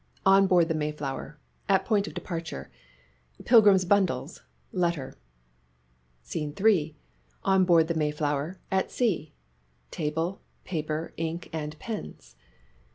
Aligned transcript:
"ON 0.25 0.47
BOARD 0.47 0.67
THE 0.67 0.73
'MAYFLOWER' 0.73 1.37
AT 1.69 1.85
POINT 1.85 2.07
OF 2.07 2.15
DEPARTURE." 2.15 2.71
Pilgrims' 3.45 3.85
bundles, 3.85 4.41
letter. 4.71 5.13
SCENE 6.23 6.55
III." 6.59 6.95
ON 7.53 7.65
BOARD 7.65 7.87
THE' 7.87 7.93
MAYFLOWER' 7.99 8.57
AT 8.71 8.89
SEA." 8.89 9.31
Table, 9.91 10.41
paper, 10.63 11.13
ink 11.17 11.49
and 11.53 11.77
pens. 11.77 12.35